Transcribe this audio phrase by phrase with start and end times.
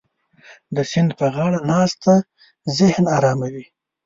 [0.75, 2.13] د سیند په غاړه ناسته
[2.77, 3.65] ذهن اراموي.